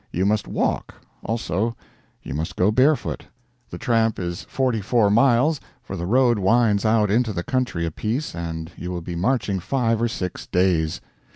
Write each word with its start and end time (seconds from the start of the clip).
You 0.11 0.25
must 0.25 0.47
walk; 0.47 0.95
also, 1.23 1.75
you 2.23 2.33
must 2.33 2.55
go 2.55 2.71
barefoot. 2.71 3.27
The 3.69 3.77
tramp 3.77 4.17
is 4.17 4.47
forty 4.49 4.81
four 4.81 5.11
miles, 5.11 5.61
for 5.83 5.95
the 5.95 6.07
road 6.07 6.39
winds 6.39 6.85
out 6.85 7.11
into 7.11 7.31
the 7.33 7.43
country 7.43 7.85
a 7.85 7.91
piece, 7.91 8.33
and 8.33 8.71
you 8.75 8.89
will 8.89 9.01
be 9.01 9.15
marching 9.15 9.59
five 9.59 10.01
or 10.01 10.07
six 10.07 10.47
days. 10.47 11.01